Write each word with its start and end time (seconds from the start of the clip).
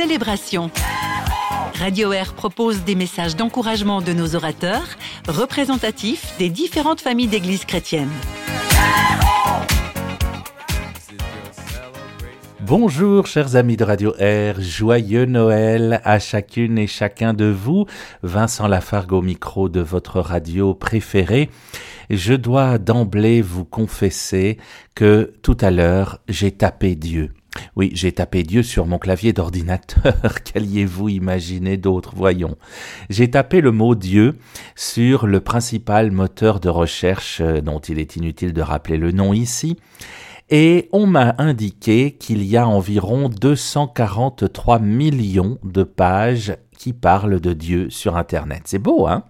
célébration. 0.00 0.70
Radio 1.74 2.12
Air 2.12 2.32
propose 2.34 2.84
des 2.84 2.94
messages 2.94 3.34
d'encouragement 3.34 4.00
de 4.00 4.12
nos 4.12 4.36
orateurs, 4.36 4.86
représentatifs 5.26 6.36
des 6.38 6.50
différentes 6.50 7.00
familles 7.00 7.26
d'églises 7.26 7.64
chrétiennes. 7.64 8.12
Bonjour 12.60 13.26
chers 13.26 13.56
amis 13.56 13.76
de 13.76 13.82
Radio 13.82 14.14
Air, 14.20 14.60
joyeux 14.60 15.24
Noël 15.24 16.00
à 16.04 16.20
chacune 16.20 16.78
et 16.78 16.86
chacun 16.86 17.34
de 17.34 17.46
vous. 17.46 17.86
Vincent 18.22 18.68
Lafargue 18.68 19.14
au 19.14 19.22
micro 19.22 19.68
de 19.68 19.80
votre 19.80 20.20
radio 20.20 20.74
préférée. 20.74 21.50
Je 22.08 22.34
dois 22.34 22.78
d'emblée 22.78 23.42
vous 23.42 23.64
confesser 23.64 24.58
que 24.94 25.32
tout 25.42 25.56
à 25.60 25.72
l'heure 25.72 26.20
j'ai 26.28 26.52
tapé 26.52 26.94
Dieu. 26.94 27.32
Oui, 27.76 27.90
j'ai 27.94 28.12
tapé 28.12 28.42
Dieu 28.42 28.62
sur 28.62 28.86
mon 28.86 28.98
clavier 28.98 29.32
d'ordinateur. 29.32 30.14
Qu'alliez-vous 30.44 31.08
imaginer 31.08 31.76
d'autre 31.76 32.12
Voyons. 32.16 32.56
J'ai 33.10 33.30
tapé 33.30 33.60
le 33.60 33.72
mot 33.72 33.94
Dieu 33.94 34.36
sur 34.74 35.26
le 35.26 35.40
principal 35.40 36.10
moteur 36.10 36.60
de 36.60 36.68
recherche 36.68 37.40
euh, 37.40 37.60
dont 37.60 37.78
il 37.80 37.98
est 37.98 38.16
inutile 38.16 38.52
de 38.52 38.62
rappeler 38.62 38.96
le 38.96 39.12
nom 39.12 39.32
ici. 39.32 39.76
Et 40.50 40.88
on 40.92 41.06
m'a 41.06 41.34
indiqué 41.38 42.12
qu'il 42.12 42.42
y 42.42 42.56
a 42.56 42.66
environ 42.66 43.28
243 43.28 44.78
millions 44.78 45.58
de 45.62 45.82
pages 45.82 46.56
qui 46.78 46.94
parlent 46.94 47.40
de 47.40 47.52
Dieu 47.52 47.90
sur 47.90 48.16
Internet. 48.16 48.62
C'est 48.64 48.78
beau, 48.78 49.06
hein? 49.06 49.24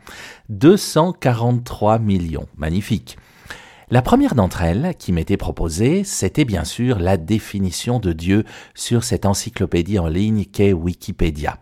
243 0.50 1.98
millions. 1.98 2.46
Magnifique. 2.56 3.16
La 3.90 4.02
première 4.02 4.34
d'entre 4.34 4.60
elles 4.60 4.94
qui 4.98 5.12
m'était 5.12 5.38
proposée, 5.38 6.04
c'était 6.04 6.44
bien 6.44 6.64
sûr 6.64 6.98
la 6.98 7.16
définition 7.16 8.00
de 8.00 8.12
Dieu 8.12 8.44
sur 8.74 9.02
cette 9.02 9.24
encyclopédie 9.24 9.98
en 9.98 10.08
ligne 10.08 10.44
qu'est 10.44 10.74
Wikipédia. 10.74 11.58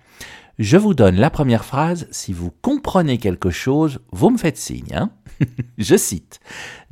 Je 0.58 0.76
vous 0.76 0.92
donne 0.92 1.16
la 1.16 1.30
première 1.30 1.64
phrase, 1.64 2.08
si 2.10 2.32
vous 2.32 2.50
comprenez 2.62 3.18
quelque 3.18 3.50
chose, 3.50 4.00
vous 4.10 4.30
me 4.30 4.38
faites 4.38 4.56
signe. 4.56 4.92
Hein 4.92 5.10
Je 5.78 5.96
cite. 5.96 6.40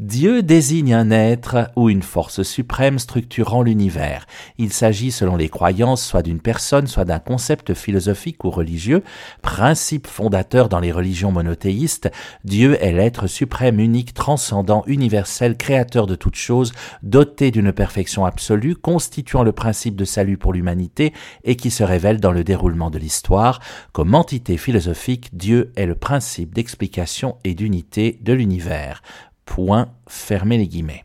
Dieu 0.00 0.42
désigne 0.42 0.92
un 0.92 1.12
être 1.12 1.70
ou 1.76 1.88
une 1.88 2.02
force 2.02 2.42
suprême 2.42 2.98
structurant 2.98 3.62
l'univers. 3.62 4.26
Il 4.58 4.72
s'agit, 4.72 5.12
selon 5.12 5.36
les 5.36 5.48
croyances, 5.48 6.04
soit 6.04 6.22
d'une 6.22 6.40
personne, 6.40 6.88
soit 6.88 7.04
d'un 7.04 7.20
concept 7.20 7.74
philosophique 7.74 8.42
ou 8.42 8.50
religieux. 8.50 9.04
Principe 9.40 10.08
fondateur 10.08 10.68
dans 10.68 10.80
les 10.80 10.90
religions 10.90 11.30
monothéistes, 11.30 12.10
Dieu 12.42 12.76
est 12.82 12.92
l'être 12.92 13.28
suprême, 13.28 13.78
unique, 13.78 14.14
transcendant, 14.14 14.82
universel, 14.88 15.56
créateur 15.56 16.08
de 16.08 16.16
toutes 16.16 16.34
choses, 16.34 16.72
doté 17.04 17.52
d'une 17.52 17.72
perfection 17.72 18.24
absolue, 18.24 18.74
constituant 18.74 19.44
le 19.44 19.52
principe 19.52 19.94
de 19.94 20.04
salut 20.04 20.38
pour 20.38 20.52
l'humanité 20.52 21.12
et 21.44 21.54
qui 21.54 21.70
se 21.70 21.84
révèle 21.84 22.18
dans 22.18 22.32
le 22.32 22.42
déroulement 22.42 22.90
de 22.90 22.98
l'histoire. 22.98 23.60
Comme 23.92 24.16
entité 24.16 24.56
philosophique, 24.56 25.28
Dieu 25.36 25.70
est 25.76 25.86
le 25.86 25.94
principe 25.94 26.52
d'explication 26.52 27.36
et 27.44 27.54
d'unité 27.54 28.18
de 28.22 28.32
l'univers. 28.32 29.00
Point 29.46 29.88
fermez 30.08 30.58
les 30.58 30.68
guillemets. 30.68 31.04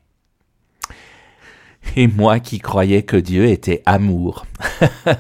Et 1.96 2.08
moi 2.08 2.40
qui 2.40 2.60
croyais 2.60 3.04
que 3.04 3.18
Dieu 3.18 3.46
était 3.46 3.82
amour. 3.86 4.46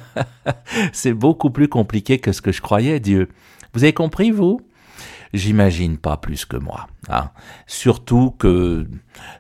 C'est 0.94 1.14
beaucoup 1.14 1.50
plus 1.50 1.68
compliqué 1.68 2.20
que 2.20 2.32
ce 2.32 2.42
que 2.42 2.52
je 2.52 2.62
croyais, 2.62 3.00
Dieu. 3.00 3.30
Vous 3.74 3.84
avez 3.84 3.94
compris, 3.94 4.32
vous? 4.32 4.62
J'imagine 5.34 5.98
pas 5.98 6.18
plus 6.18 6.46
que 6.46 6.58
moi. 6.58 6.88
Hein. 7.08 7.30
Surtout 7.68 8.32
que, 8.32 8.88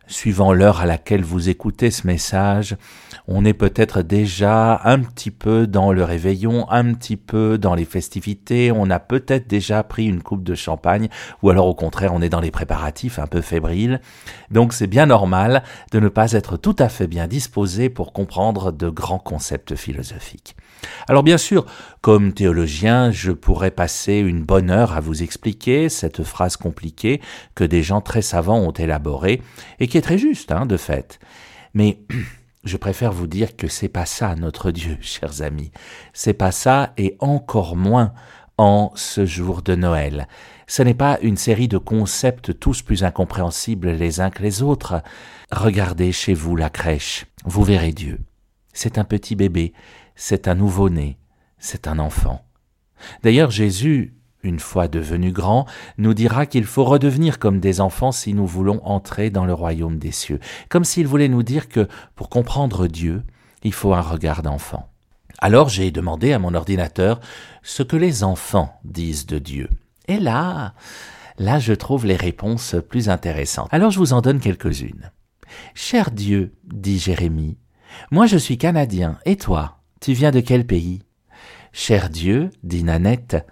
suivant 0.05 0.53
l'heure 0.53 0.81
à 0.81 0.85
laquelle 0.85 1.23
vous 1.23 1.49
écoutez 1.49 1.89
ce 1.89 2.05
message, 2.05 2.77
on 3.27 3.43
est 3.43 3.55
peut-être 3.55 4.03
déjà 4.03 4.81
un 4.83 4.99
petit 4.99 5.31
peu 5.31 5.65
dans 5.65 5.91
le 5.91 6.03
réveillon, 6.03 6.69
un 6.69 6.93
petit 6.93 7.17
peu 7.17 7.57
dans 7.57 7.73
les 7.73 7.85
festivités, 7.85 8.71
on 8.71 8.91
a 8.91 8.99
peut-être 8.99 9.47
déjà 9.47 9.83
pris 9.83 10.05
une 10.05 10.21
coupe 10.21 10.43
de 10.43 10.53
champagne, 10.55 11.09
ou 11.41 11.49
alors 11.49 11.65
au 11.65 11.75
contraire 11.75 12.13
on 12.13 12.21
est 12.21 12.29
dans 12.29 12.39
les 12.39 12.51
préparatifs 12.51 13.17
un 13.17 13.27
peu 13.27 13.41
fébriles. 13.41 13.99
Donc 14.51 14.73
c'est 14.73 14.87
bien 14.87 15.07
normal 15.07 15.63
de 15.91 15.99
ne 15.99 16.09
pas 16.09 16.33
être 16.33 16.55
tout 16.57 16.75
à 16.77 16.89
fait 16.89 17.07
bien 17.07 17.27
disposé 17.27 17.89
pour 17.89 18.13
comprendre 18.13 18.71
de 18.71 18.89
grands 18.89 19.19
concepts 19.19 19.75
philosophiques. 19.75 20.55
Alors 21.07 21.23
bien 21.23 21.37
sûr, 21.37 21.65
comme 22.01 22.33
théologien, 22.33 23.11
je 23.11 23.31
pourrais 23.31 23.71
passer 23.71 24.17
une 24.17 24.43
bonne 24.43 24.69
heure 24.69 24.93
à 24.93 24.99
vous 24.99 25.23
expliquer 25.23 25.89
cette 25.89 26.23
phrase 26.23 26.57
compliquée 26.57 27.21
que 27.55 27.63
des 27.63 27.83
gens 27.83 28.01
très 28.01 28.21
savants 28.21 28.59
ont 28.59 28.71
élaborée, 28.71 29.41
et 29.79 29.87
qui 29.87 29.97
est 29.97 30.01
très 30.01 30.17
juste, 30.17 30.51
hein, 30.51 30.65
de 30.65 30.77
fait. 30.77 31.19
Mais 31.73 31.99
je 32.63 32.77
préfère 32.77 33.11
vous 33.11 33.27
dire 33.27 33.55
que 33.55 33.67
c'est 33.67 33.89
pas 33.89 34.05
ça 34.05 34.35
notre 34.35 34.71
Dieu, 34.71 34.97
chers 35.01 35.41
amis. 35.41 35.71
C'est 36.13 36.33
pas 36.33 36.51
ça, 36.51 36.93
et 36.97 37.15
encore 37.19 37.75
moins 37.75 38.13
en 38.57 38.91
ce 38.95 39.25
jour 39.25 39.61
de 39.61 39.75
Noël. 39.75 40.27
Ce 40.67 40.83
n'est 40.83 40.93
pas 40.93 41.17
une 41.21 41.37
série 41.37 41.69
de 41.69 41.77
concepts 41.77 42.59
tous 42.59 42.81
plus 42.81 43.03
incompréhensibles 43.03 43.89
les 43.91 44.19
uns 44.19 44.29
que 44.29 44.43
les 44.43 44.61
autres. 44.61 45.01
Regardez 45.51 46.11
chez 46.11 46.33
vous 46.33 46.55
la 46.55 46.69
crèche, 46.69 47.25
vous 47.45 47.63
verrez 47.63 47.93
Dieu. 47.93 48.19
C'est 48.73 48.97
un 48.97 49.03
petit 49.03 49.35
bébé, 49.35 49.73
c'est 50.19 50.49
un 50.49 50.55
nouveau-né, 50.55 51.17
c'est 51.59 51.87
un 51.87 51.97
enfant. 51.97 52.43
D'ailleurs, 53.23 53.51
Jésus, 53.51 54.15
une 54.43 54.59
fois 54.59 54.89
devenu 54.89 55.31
grand, 55.31 55.65
nous 55.97 56.13
dira 56.13 56.45
qu'il 56.45 56.65
faut 56.65 56.83
redevenir 56.83 57.39
comme 57.39 57.61
des 57.61 57.79
enfants 57.79 58.11
si 58.11 58.33
nous 58.33 58.45
voulons 58.45 58.81
entrer 58.83 59.29
dans 59.29 59.45
le 59.45 59.53
royaume 59.53 59.97
des 59.97 60.11
cieux, 60.11 60.41
comme 60.67 60.83
s'il 60.83 61.07
voulait 61.07 61.29
nous 61.29 61.41
dire 61.41 61.69
que 61.69 61.87
pour 62.15 62.27
comprendre 62.29 62.87
Dieu, 62.87 63.23
il 63.63 63.71
faut 63.71 63.93
un 63.93 64.01
regard 64.01 64.43
d'enfant. 64.43 64.89
Alors 65.37 65.69
j'ai 65.69 65.89
demandé 65.89 66.33
à 66.33 66.39
mon 66.39 66.53
ordinateur 66.53 67.21
ce 67.63 67.81
que 67.81 67.95
les 67.95 68.25
enfants 68.25 68.77
disent 68.83 69.25
de 69.25 69.39
Dieu. 69.39 69.69
Et 70.09 70.19
là, 70.19 70.73
là 71.37 71.59
je 71.59 71.73
trouve 71.73 72.05
les 72.05 72.17
réponses 72.17 72.75
plus 72.89 73.07
intéressantes. 73.07 73.69
Alors 73.71 73.91
je 73.91 73.99
vous 73.99 74.11
en 74.11 74.19
donne 74.19 74.41
quelques-unes. 74.41 75.11
Cher 75.75 76.11
Dieu, 76.11 76.57
dit 76.65 76.99
Jérémie, 76.99 77.57
moi 78.11 78.25
je 78.25 78.37
suis 78.37 78.57
canadien, 78.57 79.17
et 79.23 79.37
toi? 79.37 79.78
Tu 79.99 80.13
viens 80.13 80.31
de 80.31 80.39
quel 80.39 80.65
pays? 80.65 81.01
Cher 81.71 82.09
Dieu, 82.09 82.49
dit 82.63 82.83
Nanette, 82.83 83.45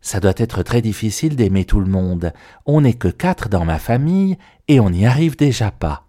ça 0.00 0.18
doit 0.18 0.34
être 0.36 0.62
très 0.62 0.82
difficile 0.82 1.36
d'aimer 1.36 1.64
tout 1.64 1.80
le 1.80 1.90
monde. 1.90 2.32
On 2.66 2.80
n'est 2.80 2.94
que 2.94 3.08
quatre 3.08 3.48
dans 3.48 3.64
ma 3.64 3.78
famille 3.78 4.36
et 4.68 4.80
on 4.80 4.90
n'y 4.90 5.06
arrive 5.06 5.36
déjà 5.36 5.70
pas. 5.70 6.08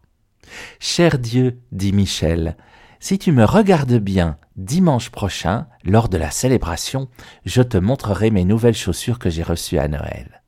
Cher 0.80 1.20
Dieu, 1.20 1.60
dit 1.72 1.94
Michel, 1.94 2.58
si 3.00 3.20
tu 3.20 3.32
me 3.32 3.46
regardes 3.46 3.98
bien 3.98 4.38
dimanche 4.56 5.10
prochain, 5.10 5.68
lors 5.84 6.10
de 6.10 6.18
la 6.18 6.32
célébration, 6.32 7.08
je 7.46 7.62
te 7.62 7.78
montrerai 7.78 8.30
mes 8.30 8.46
nouvelles 8.46 8.76
chaussures 8.76 9.20
que 9.20 9.30
j'ai 9.30 9.44
reçues 9.44 9.80
à 9.80 9.88
Noël. 9.88 10.44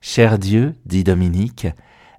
Cher 0.00 0.38
Dieu, 0.38 0.74
dit 0.86 1.04
Dominique, 1.04 1.66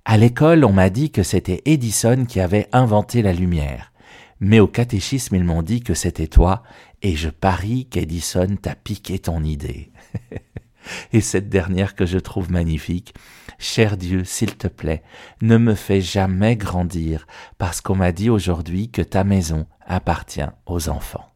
à 0.05 0.17
l'école 0.17 0.65
on 0.65 0.73
m'a 0.73 0.89
dit 0.89 1.11
que 1.11 1.23
c'était 1.23 1.61
Edison 1.65 2.25
qui 2.25 2.39
avait 2.39 2.67
inventé 2.71 3.21
la 3.21 3.33
lumière 3.33 3.91
mais 4.39 4.59
au 4.59 4.67
catéchisme 4.67 5.35
ils 5.35 5.43
m'ont 5.43 5.63
dit 5.63 5.81
que 5.81 5.93
c'était 5.93 6.27
toi, 6.27 6.63
et 7.01 7.15
je 7.15 7.29
parie 7.29 7.85
qu'Edison 7.85 8.57
t'a 8.61 8.75
piqué 8.75 9.19
ton 9.19 9.43
idée. 9.43 9.91
et 11.13 11.21
cette 11.21 11.49
dernière 11.49 11.95
que 11.95 12.05
je 12.05 12.17
trouve 12.17 12.51
magnifique, 12.51 13.13
Cher 13.57 13.97
Dieu, 13.97 14.23
s'il 14.23 14.57
te 14.57 14.67
plaît, 14.67 15.03
ne 15.41 15.57
me 15.57 15.75
fais 15.75 16.01
jamais 16.01 16.55
grandir, 16.55 17.25
parce 17.57 17.81
qu'on 17.81 17.95
m'a 17.95 18.11
dit 18.11 18.29
aujourd'hui 18.29 18.89
que 18.89 19.01
ta 19.01 19.23
maison 19.23 19.65
appartient 19.85 20.41
aux 20.65 20.89
enfants. 20.89 21.33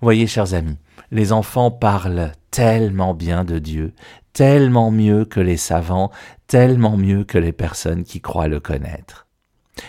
Voyez, 0.00 0.26
chers 0.26 0.54
amis, 0.54 0.78
les 1.10 1.32
enfants 1.32 1.70
parlent 1.70 2.32
tellement 2.50 3.14
bien 3.14 3.44
de 3.44 3.58
Dieu, 3.58 3.94
tellement 4.32 4.90
mieux 4.90 5.24
que 5.24 5.40
les 5.40 5.56
savants, 5.56 6.10
tellement 6.46 6.96
mieux 6.96 7.24
que 7.24 7.38
les 7.38 7.52
personnes 7.52 8.04
qui 8.04 8.20
croient 8.20 8.48
le 8.48 8.60
connaître. 8.60 9.27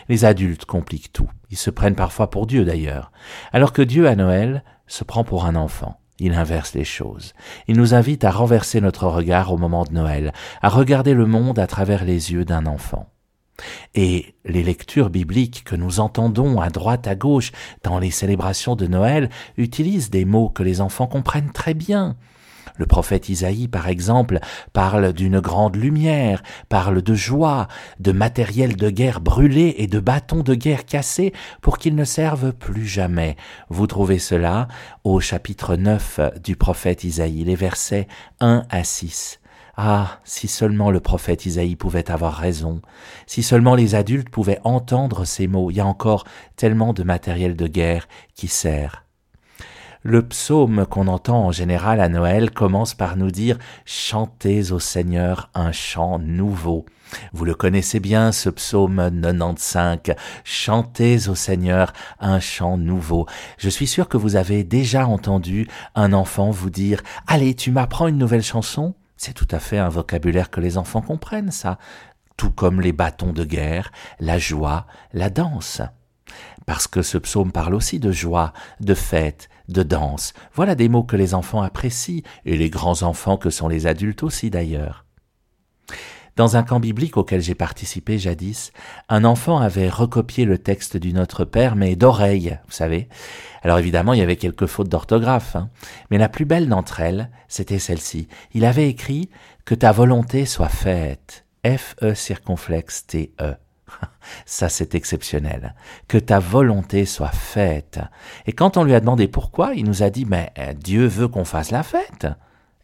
Les 0.08 0.26
adultes 0.26 0.66
compliquent 0.66 1.14
tout. 1.14 1.30
Ils 1.50 1.58
se 1.58 1.70
prennent 1.70 1.96
parfois 1.96 2.30
pour 2.30 2.48
Dieu 2.48 2.66
d'ailleurs. 2.66 3.12
Alors 3.52 3.74
que 3.74 3.82
Dieu 3.82 4.08
à 4.08 4.16
Noël 4.16 4.64
se 4.88 5.04
prend 5.04 5.24
pour 5.24 5.46
un 5.46 5.56
enfant. 5.56 6.00
Il 6.20 6.34
inverse 6.34 6.74
les 6.74 6.84
choses. 6.84 7.34
Il 7.68 7.78
nous 7.78 7.94
invite 7.94 8.26
à 8.26 8.32
renverser 8.32 8.82
notre 8.82 9.08
regard 9.08 9.54
au 9.54 9.58
moment 9.58 9.86
de 9.86 9.94
Noël, 9.94 10.34
à 10.62 10.70
regarder 10.70 11.14
le 11.14 11.26
monde 11.26 11.60
à 11.60 11.68
travers 11.68 12.04
les 12.04 12.34
yeux 12.34 12.44
d'un 12.44 12.66
enfant. 12.66 13.10
Et 13.96 14.36
les 14.46 14.64
lectures 14.64 15.10
bibliques 15.10 15.64
que 15.64 15.76
nous 15.76 16.00
entendons 16.00 16.62
à 16.62 16.70
droite 16.70 17.08
à 17.08 17.16
gauche 17.16 17.52
dans 17.84 18.00
les 18.00 18.12
célébrations 18.12 18.76
de 18.76 18.88
Noël 18.88 19.30
utilisent 19.58 20.10
des 20.10 20.26
mots 20.26 20.50
que 20.50 20.64
les 20.64 20.82
enfants 20.82 21.08
comprennent 21.08 21.52
très 21.52 21.74
bien. 21.74 22.18
Le 22.76 22.86
prophète 22.86 23.30
Isaïe, 23.30 23.68
par 23.68 23.88
exemple, 23.88 24.40
parle 24.74 25.14
d'une 25.14 25.40
grande 25.40 25.76
lumière, 25.76 26.44
parle 26.70 27.02
de 27.02 27.14
joie, 27.16 27.68
de 28.00 28.12
matériel 28.12 28.76
de 28.76 28.90
guerre 28.90 29.22
brûlé 29.22 29.76
et 29.78 29.88
de 29.88 30.00
bâtons 30.00 30.44
de 30.44 30.56
guerre 30.56 30.86
cassés 30.86 31.34
pour 31.62 31.78
qu'ils 31.78 31.96
ne 31.96 32.04
servent 32.04 32.54
plus 32.54 32.88
jamais. 32.88 33.36
Vous 33.70 33.88
trouvez 33.88 34.20
cela 34.20 34.68
au 35.04 35.20
chapitre 35.20 35.76
9 35.76 36.20
du 36.44 36.56
prophète 36.56 37.04
Isaïe, 37.04 37.44
les 37.44 37.56
versets 37.56 38.08
1 38.40 38.64
à 38.70 38.84
6. 38.84 39.40
Ah, 39.82 40.20
si 40.26 40.50
seulement 40.50 40.92
le 40.92 41.00
prophète 41.00 41.46
Isaïe 41.46 41.78
pouvait 41.78 42.12
avoir 42.12 42.36
raison, 42.36 42.82
si 43.28 43.44
seulement 43.44 43.76
les 43.76 43.96
adultes 43.96 44.30
pouvaient 44.30 44.60
entendre 44.66 45.24
ces 45.24 45.48
mots, 45.48 45.72
il 45.72 45.78
y 45.78 45.80
a 45.80 45.86
encore 45.86 46.26
tellement 46.58 46.92
de 46.92 47.04
matériel 47.04 47.56
de 47.56 47.66
guerre 47.66 48.10
qui 48.36 48.50
sert 48.50 49.06
Le 50.04 50.22
psaume 50.22 50.86
qu'on 50.86 51.08
entend 51.08 51.46
en 51.46 51.52
général 51.52 52.00
à 52.00 52.10
Noël 52.10 52.52
commence 52.52 52.94
par 52.94 53.18
nous 53.18 53.32
dire 53.32 53.58
Chantez 53.86 54.72
au 54.72 54.80
Seigneur 54.80 55.50
un 55.54 55.72
chant 55.72 56.20
nouveau. 56.20 56.86
Vous 57.34 57.44
le 57.44 57.56
connaissez 57.56 58.00
bien, 58.00 58.32
ce 58.32 58.50
psaume 58.50 59.10
95. 59.22 60.00
Chantez 60.44 61.28
au 61.28 61.36
Seigneur 61.36 61.92
un 62.20 62.40
chant 62.40 62.78
nouveau. 62.78 63.26
Je 63.58 63.70
suis 63.70 63.88
sûr 63.88 64.08
que 64.08 64.18
vous 64.18 64.36
avez 64.36 64.64
déjà 64.64 65.08
entendu 65.08 65.68
un 65.96 66.14
enfant 66.14 66.50
vous 66.50 66.70
dire 66.70 67.02
Allez, 67.28 67.56
tu 67.56 67.72
m'apprends 67.72 68.08
une 68.08 68.18
nouvelle 68.18 68.44
chanson 68.44 68.94
c'est 69.20 69.34
tout 69.34 69.48
à 69.52 69.60
fait 69.60 69.78
un 69.78 69.90
vocabulaire 69.90 70.50
que 70.50 70.62
les 70.62 70.78
enfants 70.78 71.02
comprennent, 71.02 71.52
ça, 71.52 71.78
tout 72.38 72.52
comme 72.52 72.80
les 72.80 72.94
bâtons 72.94 73.34
de 73.34 73.44
guerre, 73.44 73.92
la 74.22 74.40
joie, 74.40 74.88
la 75.12 75.30
danse. 75.30 75.82
Parce 76.66 76.88
que 76.88 77.02
ce 77.02 77.18
psaume 77.18 77.52
parle 77.52 77.76
aussi 77.76 78.00
de 78.00 78.14
joie, 78.14 78.54
de 78.80 78.94
fête, 78.94 79.50
de 79.72 79.84
danse. 79.84 80.34
Voilà 80.54 80.76
des 80.76 80.90
mots 80.90 81.04
que 81.04 81.16
les 81.16 81.34
enfants 81.34 81.62
apprécient, 81.62 82.24
et 82.46 82.58
les 82.58 82.70
grands 82.70 83.04
enfants 83.04 83.38
que 83.38 83.50
sont 83.50 83.68
les 83.68 83.88
adultes 83.88 84.24
aussi 84.24 84.50
d'ailleurs. 84.50 85.06
Dans 86.40 86.56
un 86.56 86.64
camp 86.64 86.80
biblique 86.80 87.18
auquel 87.18 87.42
j'ai 87.42 87.54
participé 87.54 88.18
jadis, 88.18 88.72
un 89.10 89.26
enfant 89.26 89.58
avait 89.58 89.90
recopié 89.90 90.46
le 90.46 90.58
texte 90.58 90.96
du 90.96 91.12
Notre 91.12 91.44
Père, 91.44 91.76
mais 91.76 91.98
d'oreille, 91.98 92.58
vous 92.66 92.72
savez. 92.72 93.10
Alors 93.62 93.78
évidemment, 93.78 94.14
il 94.14 94.20
y 94.20 94.24
avait 94.24 94.38
quelques 94.38 94.66
fautes 94.66 94.88
d'orthographe, 94.88 95.58
hein. 95.58 95.70
mais 96.10 96.18
la 96.18 96.30
plus 96.30 96.46
belle 96.46 96.70
d'entre 96.70 97.02
elles, 97.02 97.30
c'était 97.50 97.78
celle-ci. 97.78 98.30
Il 98.54 98.64
avait 98.64 98.88
écrit 98.88 99.30
Que 99.66 99.76
ta 99.76 99.92
volonté 99.92 100.46
soit 100.46 100.70
faite. 100.70 101.46
F-E 101.66 102.14
circonflexe 102.14 103.06
T-E. 103.06 103.56
Ça, 104.46 104.70
c'est 104.70 104.96
exceptionnel. 104.96 105.76
Que 106.08 106.18
ta 106.18 106.40
volonté 106.40 107.06
soit 107.06 107.32
faite. 107.32 108.00
Et 108.46 108.54
quand 108.54 108.78
on 108.78 108.84
lui 108.84 108.96
a 108.96 109.00
demandé 109.00 109.28
pourquoi, 109.28 109.74
il 109.74 109.86
nous 109.86 110.04
a 110.04 110.10
dit, 110.10 110.26
mais 110.26 110.52
Dieu 110.76 111.06
veut 111.06 111.28
qu'on 111.28 111.46
fasse 111.46 111.72
la 111.72 111.84
fête. 111.84 112.28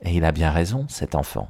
Et 0.01 0.15
il 0.15 0.25
a 0.25 0.31
bien 0.31 0.51
raison, 0.51 0.85
cet 0.89 1.15
enfant. 1.15 1.49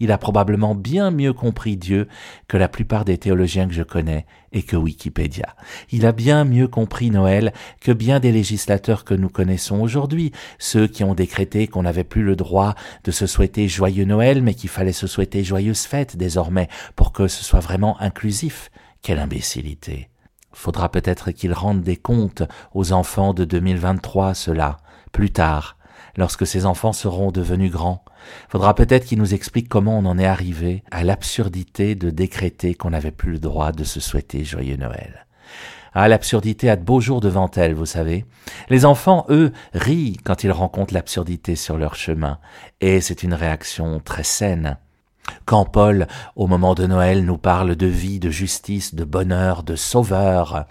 Il 0.00 0.12
a 0.12 0.18
probablement 0.18 0.74
bien 0.74 1.10
mieux 1.10 1.32
compris 1.32 1.76
Dieu 1.76 2.08
que 2.48 2.56
la 2.56 2.68
plupart 2.68 3.04
des 3.04 3.18
théologiens 3.18 3.66
que 3.66 3.74
je 3.74 3.82
connais 3.82 4.26
et 4.52 4.62
que 4.62 4.76
Wikipédia. 4.76 5.56
Il 5.90 6.06
a 6.06 6.12
bien 6.12 6.44
mieux 6.44 6.68
compris 6.68 7.10
Noël 7.10 7.52
que 7.80 7.92
bien 7.92 8.20
des 8.20 8.32
législateurs 8.32 9.04
que 9.04 9.14
nous 9.14 9.30
connaissons 9.30 9.80
aujourd'hui, 9.80 10.32
ceux 10.58 10.86
qui 10.86 11.04
ont 11.04 11.14
décrété 11.14 11.66
qu'on 11.66 11.82
n'avait 11.82 12.04
plus 12.04 12.22
le 12.22 12.36
droit 12.36 12.74
de 13.04 13.10
se 13.10 13.26
souhaiter 13.26 13.68
joyeux 13.68 14.04
Noël, 14.04 14.42
mais 14.42 14.54
qu'il 14.54 14.70
fallait 14.70 14.92
se 14.92 15.06
souhaiter 15.06 15.44
joyeuse 15.44 15.84
fête 15.84 16.16
désormais 16.16 16.68
pour 16.96 17.12
que 17.12 17.28
ce 17.28 17.44
soit 17.44 17.60
vraiment 17.60 18.00
inclusif. 18.00 18.70
Quelle 19.02 19.18
imbécilité. 19.18 20.10
Faudra 20.52 20.90
peut-être 20.90 21.32
qu'ils 21.32 21.54
rendent 21.54 21.82
des 21.82 21.96
comptes 21.96 22.42
aux 22.72 22.92
enfants 22.92 23.34
de 23.34 23.44
2023, 23.44 24.34
cela, 24.34 24.76
plus 25.10 25.30
tard, 25.30 25.76
lorsque 26.16 26.46
ces 26.46 26.66
enfants 26.66 26.92
seront 26.92 27.32
devenus 27.32 27.72
grands. 27.72 28.04
Faudra 28.48 28.74
peut-être 28.74 29.06
qu'il 29.06 29.18
nous 29.18 29.34
explique 29.34 29.68
comment 29.68 29.98
on 29.98 30.04
en 30.06 30.18
est 30.18 30.26
arrivé 30.26 30.82
à 30.90 31.04
l'absurdité 31.04 31.94
de 31.94 32.10
décréter 32.10 32.74
qu'on 32.74 32.90
n'avait 32.90 33.10
plus 33.10 33.32
le 33.32 33.38
droit 33.38 33.72
de 33.72 33.84
se 33.84 34.00
souhaiter 34.00 34.44
joyeux 34.44 34.76
Noël. 34.76 35.26
Ah, 35.94 36.08
l'absurdité 36.08 36.70
a 36.70 36.76
de 36.76 36.84
beaux 36.84 37.00
jours 37.00 37.20
devant 37.20 37.50
elle, 37.54 37.74
vous 37.74 37.86
savez. 37.86 38.24
Les 38.70 38.86
enfants, 38.86 39.26
eux, 39.28 39.52
rient 39.74 40.16
quand 40.24 40.42
ils 40.42 40.52
rencontrent 40.52 40.94
l'absurdité 40.94 41.54
sur 41.54 41.76
leur 41.76 41.94
chemin, 41.94 42.38
et 42.80 43.02
c'est 43.02 43.22
une 43.22 43.34
réaction 43.34 44.00
très 44.00 44.24
saine. 44.24 44.78
Quand 45.44 45.66
Paul, 45.66 46.06
au 46.34 46.46
moment 46.46 46.74
de 46.74 46.86
Noël, 46.86 47.24
nous 47.24 47.38
parle 47.38 47.76
de 47.76 47.86
vie, 47.86 48.20
de 48.20 48.30
justice, 48.30 48.94
de 48.94 49.04
bonheur, 49.04 49.62
de 49.62 49.76
sauveur, 49.76 50.66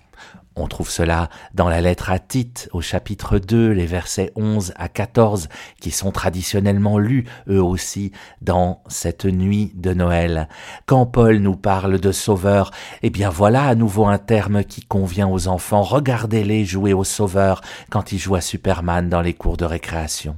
on 0.56 0.68
trouve 0.68 0.90
cela 0.90 1.30
dans 1.54 1.70
la 1.70 1.80
lettre 1.80 2.12
à 2.12 2.20
Tite 2.20 2.70
au 2.74 2.82
chapitre 2.82 3.40
2, 3.40 3.72
les 3.72 3.86
versets 3.86 4.32
11 4.36 4.74
à 4.76 4.90
14, 4.90 5.48
qui 5.80 5.92
sont 5.92 6.12
traditionnellement 6.12 6.98
lus 6.98 7.26
eux 7.48 7.64
aussi 7.64 8.12
dans 8.42 8.84
cette 8.88 9.26
nuit 9.26 9.72
de 9.76 9.94
Noël. 9.94 10.50
Quand 10.86 11.06
Paul 11.06 11.38
nous 11.38 11.56
parle 11.56 12.00
de 12.00 12.12
sauveur, 12.12 12.72
eh 13.02 13.10
bien 13.10 13.30
voilà 13.30 13.66
à 13.66 13.76
nouveau 13.76 14.06
un 14.08 14.18
terme 14.18 14.66
qui 14.66 14.82
convient 14.82 15.30
aux 15.30 15.48
enfants. 15.48 15.84
Regardez-les 15.84 16.66
jouer 16.66 16.94
au 16.94 17.06
sauveur 17.06 17.62
quand 17.90 18.12
ils 18.12 18.20
jouent 18.20 18.36
à 18.36 18.42
Superman 18.42 19.08
dans 19.08 19.22
les 19.22 19.34
cours 19.34 19.58
de 19.58 19.66
récréation. 19.66 20.38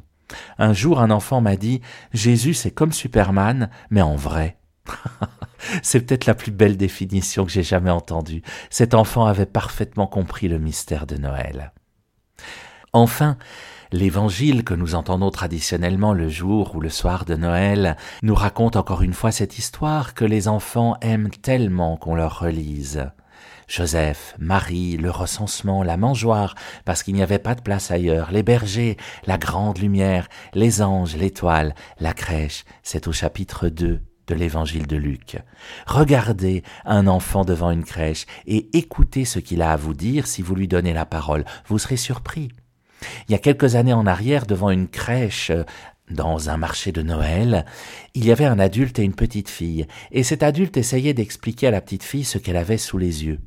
Un 0.60 0.74
jour 0.74 1.00
un 1.00 1.12
enfant 1.12 1.42
m'a 1.42 1.56
dit 1.56 1.82
Jésus 2.14 2.54
c'est 2.54 2.72
comme 2.72 2.92
Superman, 2.92 3.70
mais 3.90 4.02
en 4.02 4.16
vrai. 4.16 4.58
C'est 5.82 6.02
peut-être 6.02 6.26
la 6.26 6.36
plus 6.36 6.52
belle 6.52 6.78
définition 6.78 7.46
que 7.46 7.52
j'ai 7.52 7.64
jamais 7.64 7.90
entendue. 7.90 8.42
Cet 8.70 8.94
enfant 8.94 9.26
avait 9.26 9.46
parfaitement 9.46 10.08
compris 10.08 10.48
le 10.48 10.60
mystère 10.60 11.06
de 11.08 11.18
Noël. 11.18 11.74
Enfin, 12.92 13.38
L'évangile 13.94 14.64
que 14.64 14.74
nous 14.74 14.96
entendons 14.96 15.30
traditionnellement 15.30 16.14
le 16.14 16.28
jour 16.28 16.74
ou 16.74 16.82
le 16.82 16.90
soir 16.90 17.26
de 17.26 17.36
Noël 17.36 17.96
nous 18.24 18.34
raconte 18.34 18.76
encore 18.76 19.04
une 19.04 19.14
fois 19.14 19.32
cette 19.32 19.60
histoire 19.60 20.16
que 20.16 20.26
les 20.26 20.48
enfants 20.48 20.98
aiment 21.02 21.30
tellement 21.30 21.96
qu'on 21.98 22.16
leur 22.16 22.40
relise. 22.40 23.12
Joseph, 23.68 24.36
Marie, 24.40 24.98
le 24.98 25.12
recensement, 25.12 25.84
la 25.84 25.98
mangeoire, 25.98 26.56
parce 26.86 27.04
qu'il 27.04 27.14
n'y 27.14 27.22
avait 27.22 27.38
pas 27.38 27.54
de 27.54 27.62
place 27.62 27.92
ailleurs, 27.92 28.32
les 28.32 28.42
bergers, 28.42 28.98
la 29.28 29.38
grande 29.38 29.78
lumière, 29.78 30.28
les 30.56 30.82
anges, 30.82 31.16
l'étoile, 31.16 31.76
la 32.00 32.14
crèche, 32.14 32.66
c'est 32.82 33.08
au 33.08 33.12
chapitre 33.12 33.70
2 33.70 34.02
de 34.28 34.36
l'évangile 34.36 34.88
de 34.88 34.98
Luc. 34.98 35.38
Regardez 35.86 36.64
un 36.86 37.08
enfant 37.08 37.46
devant 37.46 37.72
une 37.72 37.84
crèche 37.84 38.26
et 38.46 38.70
écoutez 38.78 39.26
ce 39.26 39.40
qu'il 39.40 39.62
a 39.62 39.72
à 39.72 39.78
vous 39.78 39.94
dire 39.94 40.28
si 40.28 40.42
vous 40.42 40.56
lui 40.56 40.68
donnez 40.68 40.94
la 40.94 41.06
parole. 41.06 41.46
Vous 41.68 41.80
serez 41.80 41.98
surpris. 41.98 42.50
Il 43.28 43.34
y 43.34 43.36
a 43.36 43.40
quelques 43.40 43.76
années 43.76 43.94
en 43.94 44.08
arrière, 44.08 44.46
devant 44.46 44.70
une 44.70 44.88
crèche, 44.88 45.52
dans 46.10 46.50
un 46.50 46.58
marché 46.58 46.92
de 46.92 47.02
Noël, 47.02 47.66
il 48.14 48.26
y 48.26 48.32
avait 48.32 48.46
un 48.46 48.60
adulte 48.60 49.00
et 49.00 49.04
une 49.04 49.16
petite 49.16 49.50
fille, 49.50 49.88
et 50.12 50.24
cet 50.24 50.44
adulte 50.44 50.78
essayait 50.78 51.14
d'expliquer 51.14 51.68
à 51.68 51.72
la 51.72 51.82
petite 51.82 52.04
fille 52.04 52.24
ce 52.24 52.38
qu'elle 52.38 52.58
avait 52.58 52.78
sous 52.78 52.98
les 52.98 53.26
yeux. 53.26 53.40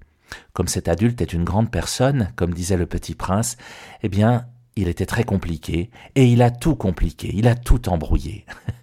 Comme 0.52 0.68
cet 0.68 0.88
adulte 0.88 1.20
est 1.20 1.32
une 1.32 1.44
grande 1.44 1.70
personne, 1.70 2.32
comme 2.36 2.54
disait 2.54 2.76
le 2.76 2.86
petit 2.86 3.14
prince, 3.14 3.56
eh 4.02 4.08
bien, 4.08 4.46
il 4.74 4.88
était 4.88 5.06
très 5.06 5.24
compliqué, 5.24 5.90
et 6.14 6.26
il 6.26 6.42
a 6.42 6.50
tout 6.50 6.74
compliqué, 6.74 7.30
il 7.34 7.46
a 7.48 7.54
tout 7.54 7.88
embrouillé. 7.88 8.44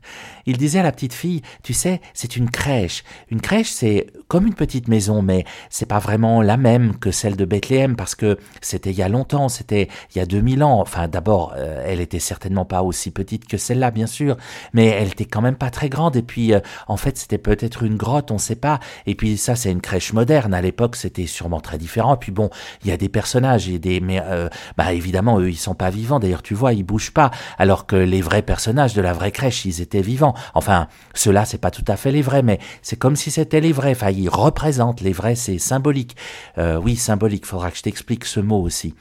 Il 0.45 0.57
disait 0.57 0.79
à 0.79 0.83
la 0.83 0.91
petite 0.91 1.13
fille, 1.13 1.41
tu 1.63 1.73
sais, 1.73 2.01
c'est 2.13 2.35
une 2.35 2.49
crèche. 2.49 3.03
Une 3.29 3.41
crèche, 3.41 3.69
c'est 3.69 4.07
comme 4.27 4.47
une 4.47 4.53
petite 4.53 4.87
maison, 4.87 5.21
mais 5.21 5.45
c'est 5.69 5.85
pas 5.85 5.99
vraiment 5.99 6.41
la 6.41 6.57
même 6.57 6.97
que 6.97 7.11
celle 7.11 7.35
de 7.35 7.45
Bethléem 7.45 7.95
parce 7.95 8.15
que 8.15 8.37
c'était 8.61 8.91
il 8.91 8.97
y 8.97 9.03
a 9.03 9.09
longtemps, 9.09 9.49
c'était 9.49 9.87
il 10.13 10.17
y 10.17 10.21
a 10.21 10.25
2000 10.25 10.63
ans. 10.63 10.79
Enfin, 10.81 11.07
d'abord, 11.07 11.53
euh, 11.55 11.83
elle 11.85 12.01
était 12.01 12.19
certainement 12.19 12.65
pas 12.65 12.81
aussi 12.81 13.11
petite 13.11 13.47
que 13.47 13.57
celle-là, 13.57 13.91
bien 13.91 14.07
sûr, 14.07 14.37
mais 14.73 14.87
elle 14.87 15.09
était 15.09 15.25
quand 15.25 15.41
même 15.41 15.55
pas 15.55 15.69
très 15.69 15.89
grande. 15.89 16.15
Et 16.15 16.21
puis, 16.23 16.53
euh, 16.53 16.59
en 16.87 16.97
fait, 16.97 17.17
c'était 17.17 17.37
peut-être 17.37 17.83
une 17.83 17.95
grotte, 17.95 18.31
on 18.31 18.37
sait 18.37 18.55
pas. 18.55 18.79
Et 19.05 19.15
puis, 19.15 19.37
ça, 19.37 19.55
c'est 19.55 19.71
une 19.71 19.81
crèche 19.81 20.13
moderne. 20.13 20.53
À 20.53 20.61
l'époque, 20.61 20.95
c'était 20.95 21.27
sûrement 21.27 21.61
très 21.61 21.77
différent. 21.77 22.15
Et 22.15 22.17
puis 22.17 22.31
bon, 22.31 22.49
il 22.83 22.89
y 22.89 22.91
a 22.91 22.97
des 22.97 23.09
personnages 23.09 23.69
et 23.69 23.79
des, 23.79 23.99
mais 23.99 24.21
euh, 24.23 24.49
bah 24.77 24.93
évidemment, 24.93 25.39
eux, 25.39 25.49
ils 25.49 25.55
sont 25.55 25.75
pas 25.75 25.89
vivants. 25.89 26.19
D'ailleurs, 26.19 26.41
tu 26.41 26.53
vois, 26.53 26.73
ils 26.73 26.83
bougent 26.83 27.11
pas, 27.11 27.31
alors 27.57 27.85
que 27.85 27.95
les 27.95 28.21
vrais 28.21 28.41
personnages 28.41 28.93
de 28.93 29.01
la 29.01 29.13
vraie 29.13 29.31
crèche, 29.31 29.65
ils 29.65 29.81
étaient 29.81 29.92
vivants. 30.01 30.33
Enfin, 30.53 30.87
cela, 31.13 31.45
c'est 31.45 31.57
pas 31.57 31.71
tout 31.71 31.85
à 31.87 31.97
fait 31.97 32.11
les 32.11 32.21
vrais, 32.21 32.41
mais 32.43 32.59
c'est 32.81 32.97
comme 32.97 33.15
si 33.15 33.31
c'était 33.31 33.61
les 33.61 33.71
vrais. 33.71 33.91
Enfin, 33.91 34.11
ils 34.11 34.29
représentent 34.29 35.01
les 35.01 35.13
vrais, 35.13 35.35
c'est 35.35 35.57
symbolique. 35.57 36.15
Euh, 36.57 36.77
oui, 36.77 36.95
symbolique, 36.95 37.45
faudra 37.45 37.71
que 37.71 37.77
je 37.77 37.83
t'explique 37.83 38.25
ce 38.25 38.39
mot 38.39 38.61
aussi. 38.61 38.95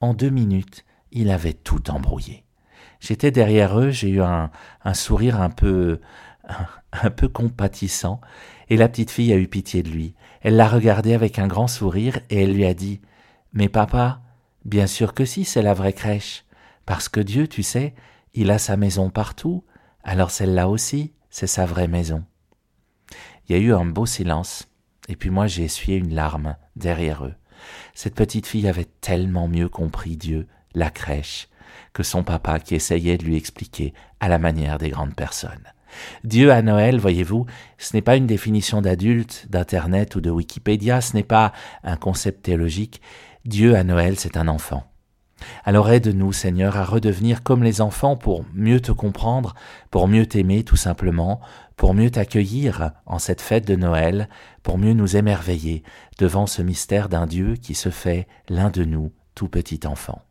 En 0.00 0.14
deux 0.14 0.30
minutes, 0.30 0.84
il 1.12 1.30
avait 1.30 1.54
tout 1.54 1.90
embrouillé. 1.90 2.44
J'étais 3.00 3.30
derrière 3.30 3.78
eux, 3.78 3.90
j'ai 3.90 4.08
eu 4.08 4.22
un, 4.22 4.50
sourire 4.94 5.40
un 5.40 5.50
peu, 5.50 6.00
un, 6.92 7.10
peu 7.10 7.28
compatissant, 7.28 8.20
et 8.68 8.76
la 8.76 8.88
petite 8.88 9.10
fille 9.10 9.32
a 9.32 9.36
eu 9.36 9.48
pitié 9.48 9.82
de 9.82 9.88
lui. 9.88 10.14
Elle 10.42 10.56
l'a 10.56 10.68
regardé 10.68 11.14
avec 11.14 11.38
un 11.38 11.46
grand 11.46 11.66
sourire 11.68 12.20
et 12.30 12.42
elle 12.42 12.52
lui 12.52 12.66
a 12.66 12.74
dit 12.74 13.00
Mais 13.52 13.68
papa, 13.68 14.20
bien 14.64 14.86
sûr 14.86 15.14
que 15.14 15.24
si, 15.24 15.44
c'est 15.44 15.62
la 15.62 15.74
vraie 15.74 15.92
crèche. 15.92 16.44
Parce 16.84 17.08
que 17.08 17.20
Dieu, 17.20 17.48
tu 17.48 17.62
sais, 17.62 17.94
il 18.34 18.50
a 18.50 18.58
sa 18.58 18.76
maison 18.76 19.10
partout, 19.10 19.64
alors 20.06 20.30
celle-là 20.30 20.68
aussi, 20.68 21.12
c'est 21.30 21.48
sa 21.48 21.66
vraie 21.66 21.88
maison. 21.88 22.24
Il 23.48 23.56
y 23.56 23.58
a 23.58 23.62
eu 23.62 23.74
un 23.74 23.84
beau 23.84 24.06
silence, 24.06 24.68
et 25.08 25.16
puis 25.16 25.30
moi 25.30 25.48
j'ai 25.48 25.64
essuyé 25.64 25.98
une 25.98 26.14
larme 26.14 26.56
derrière 26.76 27.24
eux. 27.24 27.34
Cette 27.92 28.14
petite 28.14 28.46
fille 28.46 28.68
avait 28.68 28.86
tellement 29.00 29.48
mieux 29.48 29.68
compris 29.68 30.16
Dieu, 30.16 30.46
la 30.74 30.90
crèche, 30.90 31.48
que 31.92 32.04
son 32.04 32.22
papa 32.22 32.60
qui 32.60 32.76
essayait 32.76 33.18
de 33.18 33.24
lui 33.24 33.36
expliquer 33.36 33.94
à 34.20 34.28
la 34.28 34.38
manière 34.38 34.78
des 34.78 34.90
grandes 34.90 35.16
personnes. 35.16 35.72
Dieu 36.22 36.52
à 36.52 36.62
Noël, 36.62 37.00
voyez-vous, 37.00 37.46
ce 37.76 37.96
n'est 37.96 38.02
pas 38.02 38.16
une 38.16 38.28
définition 38.28 38.82
d'adulte, 38.82 39.46
d'Internet 39.48 40.14
ou 40.14 40.20
de 40.20 40.30
Wikipédia, 40.30 41.00
ce 41.00 41.14
n'est 41.14 41.24
pas 41.24 41.52
un 41.82 41.96
concept 41.96 42.44
théologique. 42.44 43.00
Dieu 43.44 43.74
à 43.74 43.82
Noël, 43.82 44.18
c'est 44.18 44.36
un 44.36 44.46
enfant. 44.46 44.84
Alors 45.64 45.90
aide-nous, 45.90 46.32
Seigneur, 46.32 46.76
à 46.76 46.84
redevenir 46.84 47.42
comme 47.42 47.62
les 47.62 47.80
enfants 47.80 48.16
pour 48.16 48.44
mieux 48.54 48.80
te 48.80 48.92
comprendre, 48.92 49.54
pour 49.90 50.08
mieux 50.08 50.26
t'aimer 50.26 50.64
tout 50.64 50.76
simplement, 50.76 51.40
pour 51.76 51.92
mieux 51.94 52.10
t'accueillir 52.10 52.92
en 53.04 53.18
cette 53.18 53.42
fête 53.42 53.66
de 53.66 53.76
Noël, 53.76 54.28
pour 54.62 54.78
mieux 54.78 54.94
nous 54.94 55.16
émerveiller 55.16 55.82
devant 56.18 56.46
ce 56.46 56.62
mystère 56.62 57.08
d'un 57.08 57.26
Dieu 57.26 57.56
qui 57.56 57.74
se 57.74 57.90
fait 57.90 58.26
l'un 58.48 58.70
de 58.70 58.84
nous, 58.84 59.12
tout 59.34 59.48
petit 59.48 59.80
enfant. 59.86 60.22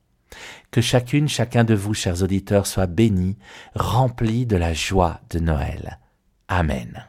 Que 0.71 0.81
chacune, 0.81 1.29
chacun 1.29 1.63
de 1.63 1.75
vous, 1.75 1.93
chers 1.93 2.23
auditeurs, 2.23 2.67
soit 2.67 2.87
béni, 2.87 3.37
rempli 3.75 4.45
de 4.45 4.57
la 4.57 4.73
joie 4.73 5.21
de 5.29 5.39
Noël. 5.39 5.99
Amen. 6.47 7.05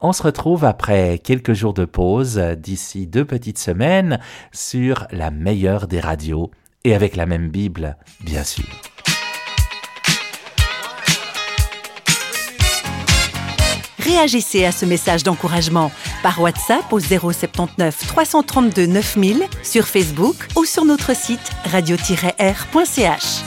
On 0.00 0.12
se 0.12 0.22
retrouve 0.22 0.64
après 0.64 1.18
quelques 1.18 1.52
jours 1.52 1.74
de 1.74 1.84
pause, 1.84 2.38
d'ici 2.58 3.06
deux 3.06 3.24
petites 3.24 3.58
semaines, 3.58 4.18
sur 4.52 5.06
la 5.12 5.30
meilleure 5.30 5.86
des 5.86 6.00
radios, 6.00 6.50
et 6.84 6.94
avec 6.94 7.16
la 7.16 7.26
même 7.26 7.48
Bible, 7.48 7.96
bien 8.20 8.44
sûr. 8.44 8.64
Réagissez 13.98 14.66
à 14.66 14.72
ce 14.72 14.84
message 14.84 15.22
d'encouragement 15.22 15.90
par 16.22 16.40
WhatsApp 16.40 16.92
au 16.92 17.00
079 17.00 18.06
332 18.06 18.86
9000, 18.86 19.44
sur 19.62 19.86
Facebook 19.86 20.36
ou 20.56 20.64
sur 20.64 20.84
notre 20.84 21.16
site 21.16 21.50
radio-r.ch. 21.72 23.43